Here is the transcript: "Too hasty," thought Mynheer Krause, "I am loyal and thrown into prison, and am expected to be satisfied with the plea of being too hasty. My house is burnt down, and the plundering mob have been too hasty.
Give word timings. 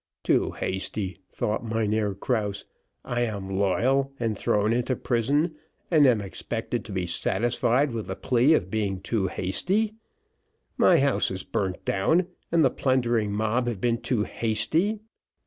"Too 0.23 0.49
hasty," 0.53 1.19
thought 1.29 1.63
Mynheer 1.63 2.15
Krause, 2.15 2.65
"I 3.05 3.21
am 3.21 3.51
loyal 3.55 4.11
and 4.19 4.35
thrown 4.35 4.73
into 4.73 4.95
prison, 4.95 5.53
and 5.91 6.07
am 6.07 6.21
expected 6.21 6.83
to 6.85 6.91
be 6.91 7.05
satisfied 7.05 7.91
with 7.91 8.07
the 8.07 8.15
plea 8.15 8.55
of 8.55 8.71
being 8.71 8.99
too 8.99 9.27
hasty. 9.27 9.93
My 10.75 10.97
house 10.97 11.29
is 11.29 11.43
burnt 11.43 11.85
down, 11.85 12.25
and 12.51 12.65
the 12.65 12.71
plundering 12.71 13.31
mob 13.31 13.67
have 13.67 13.79
been 13.79 14.01
too 14.01 14.23
hasty. 14.23 15.01